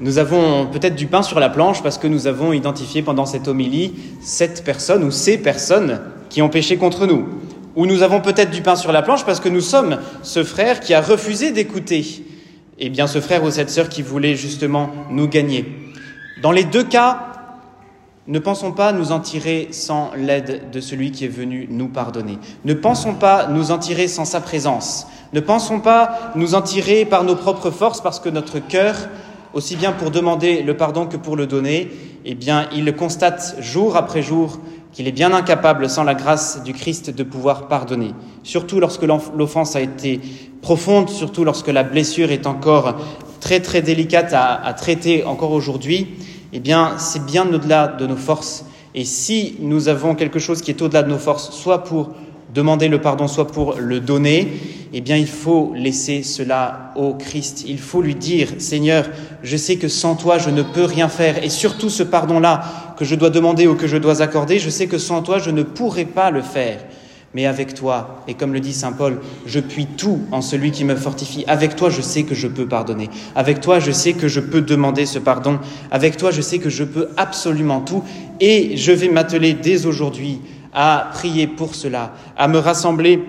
nous 0.02 0.18
avons 0.18 0.68
peut-être 0.68 0.96
du 0.96 1.08
pain 1.08 1.22
sur 1.22 1.40
la 1.40 1.50
planche 1.50 1.82
parce 1.82 1.98
que 1.98 2.08
nous 2.08 2.28
avons 2.28 2.52
identifié 2.52 3.02
pendant 3.02 3.26
cette 3.26 3.48
homélie 3.48 3.94
cette 4.22 4.64
personne 4.64 5.04
ou 5.04 5.12
ces 5.12 5.38
personnes 5.38 6.02
qui 6.30 6.42
ont 6.42 6.50
péché 6.50 6.78
contre 6.78 7.06
nous. 7.06 7.28
Ou 7.76 7.86
nous 7.86 8.04
avons 8.04 8.22
peut-être 8.22 8.52
du 8.52 8.62
pain 8.62 8.76
sur 8.76 8.92
la 8.92 9.02
planche 9.02 9.26
parce 9.26 9.40
que 9.40 9.50
nous 9.50 9.62
sommes 9.62 10.00
ce 10.22 10.44
frère 10.44 10.80
qui 10.80 10.94
a 10.94 11.02
refusé 11.02 11.52
d'écouter. 11.52 12.26
Eh 12.78 12.90
bien 12.90 13.08
ce 13.08 13.22
frère 13.22 13.44
ou 13.44 13.52
cette 13.52 13.70
sœur 13.70 13.88
qui 13.88 14.02
voulait 14.02 14.36
justement 14.36 14.92
nous 15.10 15.28
gagner. 15.28 15.66
Dans 16.42 16.52
les 16.52 16.66
deux 16.66 16.84
cas, 16.84 17.35
ne 18.28 18.40
pensons 18.40 18.72
pas 18.72 18.92
nous 18.92 19.12
en 19.12 19.20
tirer 19.20 19.68
sans 19.70 20.10
l'aide 20.16 20.72
de 20.72 20.80
celui 20.80 21.12
qui 21.12 21.26
est 21.26 21.30
venu 21.30 21.68
nous 21.70 21.90
pardonner. 21.90 22.40
Ne 22.64 22.74
pensons 22.74 23.14
pas 23.14 23.48
nous 23.48 23.70
en 23.70 23.78
tirer 23.78 24.08
sans 24.08 24.26
sa 24.26 24.42
présence. 24.42 25.06
Ne 25.34 25.40
pensons 25.42 25.80
pas 25.80 26.32
nous 26.36 26.56
en 26.56 26.64
tirer 26.64 27.06
par 27.06 27.24
nos 27.24 27.36
propres 27.36 27.70
forces 27.70 28.02
parce 28.02 28.20
que 28.20 28.30
notre 28.30 28.58
cœur, 28.58 28.96
aussi 29.54 29.76
bien 29.76 29.92
pour 29.92 30.10
demander 30.10 30.64
le 30.64 30.76
pardon 30.76 31.06
que 31.06 31.18
pour 31.18 31.36
le 31.36 31.46
donner, 31.46 31.92
eh 32.26 32.34
bien, 32.34 32.68
il 32.74 32.96
constate 32.96 33.58
jour 33.60 33.96
après 33.96 34.24
jour 34.24 34.60
qu'il 34.92 35.08
est 35.08 35.12
bien 35.12 35.32
incapable, 35.32 35.88
sans 35.88 36.04
la 36.04 36.16
grâce 36.16 36.64
du 36.64 36.74
Christ, 36.74 37.12
de 37.12 37.24
pouvoir 37.24 37.68
pardonner. 37.68 38.14
Surtout 38.42 38.80
lorsque 38.80 39.04
l'offense 39.04 39.76
a 39.76 39.82
été 39.82 40.20
profonde, 40.64 41.10
surtout 41.10 41.44
lorsque 41.44 41.68
la 41.68 41.84
blessure 41.84 42.32
est 42.32 42.48
encore 42.48 42.96
très 43.40 43.60
très 43.60 43.84
délicate 43.84 44.34
à, 44.34 44.56
à 44.56 44.74
traiter 44.74 45.24
encore 45.26 45.52
aujourd'hui 45.52 46.08
eh 46.56 46.60
bien, 46.62 46.94
c'est 47.00 47.26
bien 47.26 47.46
au-delà 47.54 47.88
de 47.88 48.08
nos 48.08 48.16
forces. 48.16 48.64
Et 48.94 49.04
si 49.04 49.58
nous 49.60 49.90
avons 49.90 50.16
quelque 50.16 50.40
chose 50.40 50.62
qui 50.62 50.72
est 50.72 50.82
au-delà 50.82 51.04
de 51.04 51.10
nos 51.10 51.18
forces, 51.18 51.52
soit 51.52 51.84
pour 51.84 52.12
demander 52.54 52.88
le 52.88 53.02
pardon, 53.02 53.28
soit 53.28 53.48
pour 53.48 53.76
le 53.78 54.00
donner, 54.00 54.54
eh 54.94 55.02
bien, 55.02 55.18
il 55.18 55.28
faut 55.28 55.74
laisser 55.76 56.24
cela 56.24 56.94
au 56.96 57.14
Christ. 57.14 57.66
Il 57.68 57.78
faut 57.78 58.02
lui 58.02 58.16
dire, 58.16 58.48
Seigneur, 58.60 59.10
je 59.44 59.58
sais 59.58 59.76
que 59.76 59.90
sans 59.90 60.16
toi, 60.16 60.38
je 60.38 60.50
ne 60.50 60.62
peux 60.62 60.86
rien 60.86 61.10
faire. 61.10 61.44
Et 61.44 61.50
surtout 61.50 61.90
ce 61.90 62.04
pardon-là 62.04 62.94
que 62.98 63.04
je 63.04 63.16
dois 63.16 63.32
demander 63.32 63.68
ou 63.68 63.76
que 63.76 63.88
je 63.88 63.98
dois 63.98 64.22
accorder, 64.22 64.58
je 64.58 64.70
sais 64.70 64.88
que 64.88 64.98
sans 64.98 65.22
toi, 65.22 65.40
je 65.40 65.52
ne 65.52 65.64
pourrai 65.64 66.06
pas 66.06 66.32
le 66.32 66.42
faire 66.42 66.80
mais 67.36 67.46
avec 67.46 67.74
toi, 67.74 68.22
et 68.30 68.34
comme 68.34 68.54
le 68.54 68.62
dit 68.62 68.72
Saint 68.72 68.94
Paul, 68.94 69.20
je 69.46 69.60
puis 69.60 69.88
tout 69.88 70.22
en 70.32 70.40
celui 70.40 70.72
qui 70.72 70.86
me 70.86 70.96
fortifie. 70.96 71.44
Avec 71.48 71.76
toi, 71.76 71.90
je 71.90 72.00
sais 72.00 72.24
que 72.24 72.34
je 72.34 72.48
peux 72.48 72.66
pardonner. 72.66 73.10
Avec 73.36 73.60
toi, 73.60 73.80
je 73.80 73.92
sais 73.92 74.14
que 74.14 74.30
je 74.30 74.40
peux 74.40 74.62
demander 74.62 75.06
ce 75.06 75.20
pardon. 75.20 75.60
Avec 75.92 76.16
toi, 76.16 76.32
je 76.32 76.40
sais 76.40 76.60
que 76.60 76.70
je 76.70 76.86
peux 76.86 77.10
absolument 77.18 77.82
tout. 77.82 78.06
Et 78.40 78.78
je 78.78 78.94
vais 78.94 79.10
m'atteler 79.10 79.52
dès 79.52 79.86
aujourd'hui 79.86 80.40
à 80.74 81.10
prier 81.12 81.46
pour 81.46 81.76
cela, 81.76 82.14
à 82.38 82.48
me 82.48 82.58
rassembler 82.58 83.22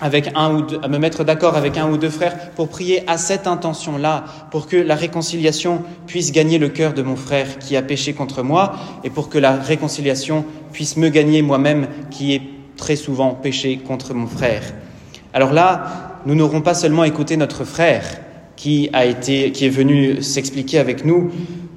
avec 0.00 0.30
un 0.34 0.54
ou 0.54 0.62
deux, 0.62 0.80
à 0.82 0.88
me 0.88 0.96
mettre 0.96 1.22
d'accord 1.22 1.54
avec 1.54 1.76
un 1.76 1.90
ou 1.90 1.98
deux 1.98 2.08
frères 2.08 2.50
pour 2.52 2.68
prier 2.68 3.08
à 3.08 3.18
cette 3.18 3.46
intention-là, 3.46 4.24
pour 4.50 4.66
que 4.66 4.76
la 4.76 4.94
réconciliation 4.94 5.82
puisse 6.06 6.32
gagner 6.32 6.56
le 6.56 6.70
cœur 6.70 6.94
de 6.94 7.02
mon 7.02 7.16
frère 7.16 7.58
qui 7.58 7.76
a 7.76 7.82
péché 7.82 8.14
contre 8.14 8.42
moi, 8.42 8.74
et 9.04 9.10
pour 9.10 9.28
que 9.28 9.38
la 9.38 9.52
réconciliation 9.52 10.46
puisse 10.72 10.96
me 10.96 11.10
gagner 11.10 11.42
moi-même 11.42 11.88
qui 12.10 12.32
ai 12.32 12.53
très 12.76 12.96
souvent 12.96 13.30
péché 13.30 13.78
contre 13.78 14.14
mon 14.14 14.26
frère. 14.26 14.62
Alors 15.32 15.52
là, 15.52 16.20
nous 16.26 16.34
n'aurons 16.34 16.60
pas 16.60 16.74
seulement 16.74 17.04
écouté 17.04 17.36
notre 17.36 17.64
frère 17.64 18.04
qui, 18.56 18.88
a 18.92 19.04
été, 19.04 19.52
qui 19.52 19.66
est 19.66 19.70
venu 19.70 20.22
s'expliquer 20.22 20.78
avec 20.78 21.04
nous, 21.04 21.30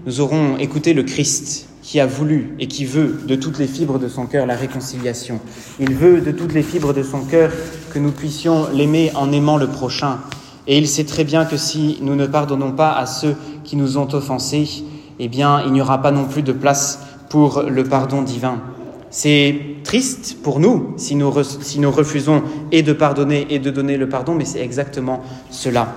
nous 0.05 0.21
aurons 0.21 0.57
écouté 0.57 0.93
le 0.93 1.03
Christ 1.03 1.67
qui 1.81 1.99
a 1.99 2.05
voulu 2.05 2.55
et 2.59 2.67
qui 2.67 2.85
veut 2.85 3.21
de 3.27 3.35
toutes 3.35 3.59
les 3.59 3.67
fibres 3.67 3.97
de 3.99 4.07
son 4.07 4.25
cœur 4.25 4.45
la 4.45 4.55
réconciliation. 4.55 5.39
Il 5.79 5.93
veut 5.93 6.21
de 6.21 6.31
toutes 6.31 6.53
les 6.53 6.63
fibres 6.63 6.93
de 6.93 7.03
son 7.03 7.21
cœur 7.21 7.51
que 7.93 7.99
nous 7.99 8.11
puissions 8.11 8.67
l'aimer 8.73 9.11
en 9.15 9.31
aimant 9.31 9.57
le 9.57 9.67
prochain. 9.67 10.19
Et 10.67 10.77
il 10.77 10.87
sait 10.87 11.05
très 11.05 11.23
bien 11.23 11.45
que 11.45 11.55
si 11.55 11.97
nous 12.01 12.15
ne 12.15 12.25
pardonnons 12.25 12.73
pas 12.73 12.91
à 12.91 13.05
ceux 13.05 13.35
qui 13.63 13.77
nous 13.77 13.97
ont 13.97 14.13
offensés, 14.13 14.83
eh 15.19 15.27
bien, 15.29 15.61
il 15.65 15.71
n'y 15.71 15.81
aura 15.81 16.01
pas 16.01 16.11
non 16.11 16.25
plus 16.25 16.41
de 16.41 16.51
place 16.51 16.99
pour 17.29 17.63
le 17.63 17.83
pardon 17.83 18.21
divin. 18.21 18.61
C'est 19.09 19.55
triste 19.83 20.37
pour 20.43 20.59
nous 20.59 20.93
si 20.97 21.15
nous, 21.15 21.31
refusons 21.31 22.43
et 22.71 22.83
de 22.83 22.93
pardonner 22.93 23.47
et 23.49 23.59
de 23.59 23.71
donner 23.71 23.97
le 23.97 24.09
pardon, 24.09 24.35
mais 24.35 24.45
c'est 24.45 24.61
exactement 24.61 25.21
cela. 25.49 25.87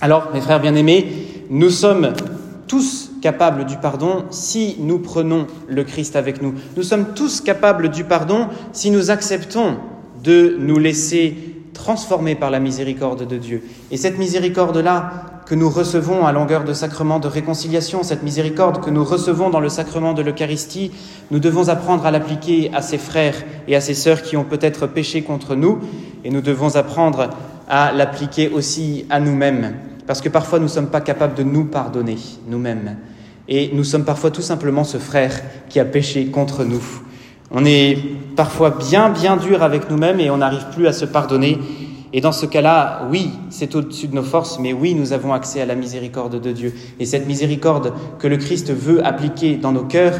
Alors, 0.00 0.30
mes 0.32 0.40
frères 0.40 0.60
bien-aimés, 0.60 1.06
nous 1.50 1.70
sommes 1.70 2.12
tous 2.66 3.10
capables 3.20 3.66
du 3.66 3.76
pardon 3.76 4.24
si 4.30 4.76
nous 4.78 4.98
prenons 4.98 5.46
le 5.68 5.84
Christ 5.84 6.16
avec 6.16 6.42
nous. 6.42 6.54
Nous 6.76 6.82
sommes 6.82 7.14
tous 7.14 7.40
capables 7.40 7.90
du 7.90 8.04
pardon 8.04 8.48
si 8.72 8.90
nous 8.90 9.10
acceptons 9.10 9.76
de 10.22 10.56
nous 10.58 10.78
laisser 10.78 11.36
transformer 11.74 12.34
par 12.34 12.50
la 12.50 12.60
miséricorde 12.60 13.26
de 13.26 13.36
Dieu. 13.36 13.62
Et 13.90 13.96
cette 13.96 14.18
miséricorde-là, 14.18 15.37
que 15.48 15.54
nous 15.54 15.70
recevons 15.70 16.26
à 16.26 16.32
longueur 16.32 16.64
de 16.64 16.74
sacrement 16.74 17.20
de 17.20 17.26
réconciliation, 17.26 18.02
cette 18.02 18.22
miséricorde 18.22 18.84
que 18.84 18.90
nous 18.90 19.02
recevons 19.02 19.48
dans 19.48 19.60
le 19.60 19.70
sacrement 19.70 20.12
de 20.12 20.20
l'Eucharistie, 20.20 20.92
nous 21.30 21.38
devons 21.38 21.70
apprendre 21.70 22.04
à 22.04 22.10
l'appliquer 22.10 22.70
à 22.74 22.82
ces 22.82 22.98
frères 22.98 23.42
et 23.66 23.74
à 23.74 23.80
ces 23.80 23.94
sœurs 23.94 24.20
qui 24.20 24.36
ont 24.36 24.44
peut-être 24.44 24.86
péché 24.86 25.22
contre 25.22 25.54
nous, 25.54 25.78
et 26.22 26.28
nous 26.30 26.42
devons 26.42 26.76
apprendre 26.76 27.30
à 27.66 27.92
l'appliquer 27.92 28.50
aussi 28.50 29.06
à 29.08 29.20
nous-mêmes, 29.20 29.74
parce 30.06 30.20
que 30.20 30.28
parfois 30.28 30.58
nous 30.58 30.66
ne 30.66 30.70
sommes 30.70 30.90
pas 30.90 31.00
capables 31.00 31.34
de 31.34 31.44
nous 31.44 31.64
pardonner 31.64 32.18
nous-mêmes, 32.46 32.98
et 33.48 33.70
nous 33.72 33.84
sommes 33.84 34.04
parfois 34.04 34.30
tout 34.30 34.42
simplement 34.42 34.84
ce 34.84 34.98
frère 34.98 35.32
qui 35.70 35.80
a 35.80 35.86
péché 35.86 36.26
contre 36.26 36.62
nous. 36.64 36.82
On 37.50 37.64
est 37.64 37.96
parfois 38.36 38.68
bien 38.68 39.08
bien 39.08 39.38
dur 39.38 39.62
avec 39.62 39.88
nous-mêmes 39.88 40.20
et 40.20 40.28
on 40.28 40.36
n'arrive 40.36 40.66
plus 40.74 40.86
à 40.86 40.92
se 40.92 41.06
pardonner 41.06 41.58
et 42.12 42.20
dans 42.20 42.32
ce 42.32 42.46
cas-là, 42.46 43.06
oui, 43.10 43.30
c'est 43.50 43.74
au-dessus 43.74 44.08
de 44.08 44.14
nos 44.14 44.22
forces, 44.22 44.58
mais 44.58 44.72
oui, 44.72 44.94
nous 44.94 45.12
avons 45.12 45.34
accès 45.34 45.60
à 45.60 45.66
la 45.66 45.74
miséricorde 45.74 46.40
de 46.40 46.52
Dieu. 46.52 46.72
Et 46.98 47.04
cette 47.04 47.26
miséricorde 47.26 47.92
que 48.18 48.26
le 48.26 48.38
Christ 48.38 48.72
veut 48.72 49.04
appliquer 49.04 49.56
dans 49.56 49.72
nos 49.72 49.84
cœurs, 49.84 50.18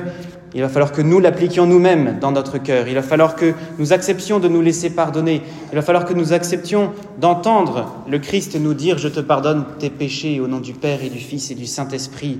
il 0.55 0.61
va 0.63 0.69
falloir 0.69 0.93
que 0.93 1.03
nous 1.03 1.19
l'appliquions 1.19 1.67
nous-mêmes 1.67 2.19
dans 2.21 2.33
notre 2.33 2.59
cœur. 2.59 2.89
Il 2.89 2.95
va 2.95 3.03
falloir 3.03 3.37
que 3.37 3.55
nous 3.79 3.93
acceptions 3.93 4.39
de 4.39 4.49
nous 4.49 4.63
laisser 4.63 4.91
pardonner. 4.91 5.43
Il 5.73 5.75
va 5.75 5.83
falloir 5.83 6.05
que 6.05 6.15
nous 6.15 6.33
acceptions 6.33 6.93
d'entendre 7.21 7.95
le 8.09 8.19
Christ 8.19 8.59
nous 8.59 8.75
dire 8.75 8.99
Je 8.99 9.09
te 9.09 9.21
pardonne 9.21 9.65
tes 9.79 9.91
péchés 9.91 10.41
au 10.41 10.47
nom 10.47 10.61
du 10.61 10.73
Père 10.73 11.03
et 11.03 11.11
du 11.11 11.19
Fils 11.19 11.51
et 11.51 11.55
du 11.55 11.67
Saint-Esprit. 11.67 12.39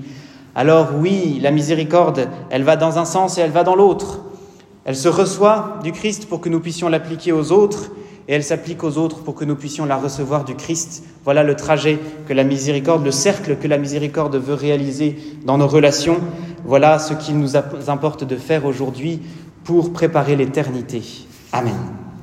Alors 0.55 0.89
oui, 0.99 1.39
la 1.41 1.51
miséricorde, 1.51 2.27
elle 2.49 2.63
va 2.63 2.75
dans 2.75 2.97
un 2.97 3.05
sens 3.05 3.37
et 3.37 3.41
elle 3.41 3.51
va 3.51 3.63
dans 3.63 3.75
l'autre. 3.75 4.21
Elle 4.85 4.95
se 4.95 5.07
reçoit 5.07 5.79
du 5.83 5.91
Christ 5.91 6.27
pour 6.27 6.41
que 6.41 6.49
nous 6.49 6.59
puissions 6.59 6.89
l'appliquer 6.89 7.31
aux 7.31 7.51
autres 7.51 7.91
et 8.27 8.33
elle 8.33 8.43
s'applique 8.43 8.83
aux 8.83 8.97
autres 8.97 9.23
pour 9.23 9.35
que 9.35 9.45
nous 9.45 9.55
puissions 9.55 9.85
la 9.85 9.97
recevoir 9.97 10.45
du 10.45 10.55
Christ. 10.55 11.03
Voilà 11.23 11.43
le 11.43 11.55
trajet 11.55 11.99
que 12.27 12.33
la 12.33 12.43
miséricorde, 12.43 13.03
le 13.03 13.11
cercle 13.11 13.57
que 13.57 13.67
la 13.67 13.77
miséricorde 13.77 14.35
veut 14.35 14.53
réaliser 14.53 15.17
dans 15.45 15.57
nos 15.57 15.67
relations. 15.67 16.17
Voilà 16.65 16.99
ce 16.99 17.13
qu'il 17.13 17.39
nous 17.39 17.55
importe 17.55 18.23
de 18.23 18.35
faire 18.35 18.65
aujourd'hui 18.65 19.21
pour 19.63 19.93
préparer 19.93 20.35
l'éternité. 20.35 21.01
Amen. 21.51 22.08